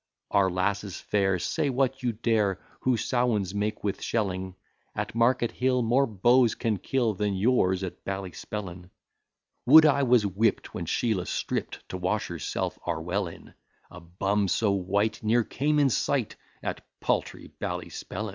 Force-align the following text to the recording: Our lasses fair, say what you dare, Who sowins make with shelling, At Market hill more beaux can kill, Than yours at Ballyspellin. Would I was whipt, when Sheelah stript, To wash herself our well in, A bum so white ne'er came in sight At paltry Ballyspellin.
Our 0.31 0.49
lasses 0.49 0.99
fair, 0.99 1.37
say 1.37 1.69
what 1.69 2.01
you 2.01 2.11
dare, 2.13 2.59
Who 2.79 2.97
sowins 2.97 3.53
make 3.53 3.83
with 3.83 4.01
shelling, 4.01 4.55
At 4.95 5.13
Market 5.13 5.51
hill 5.51 5.83
more 5.83 6.07
beaux 6.07 6.55
can 6.57 6.77
kill, 6.79 7.13
Than 7.13 7.35
yours 7.35 7.83
at 7.83 8.03
Ballyspellin. 8.03 8.89
Would 9.67 9.85
I 9.85 10.01
was 10.01 10.23
whipt, 10.25 10.73
when 10.73 10.87
Sheelah 10.87 11.27
stript, 11.27 11.87
To 11.89 11.97
wash 11.97 12.29
herself 12.29 12.79
our 12.83 12.99
well 12.99 13.27
in, 13.27 13.53
A 13.91 13.99
bum 13.99 14.47
so 14.47 14.71
white 14.71 15.21
ne'er 15.21 15.43
came 15.43 15.77
in 15.77 15.91
sight 15.91 16.35
At 16.63 16.83
paltry 16.99 17.49
Ballyspellin. 17.59 18.29